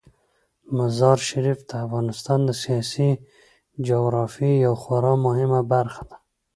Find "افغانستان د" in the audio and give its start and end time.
1.85-2.49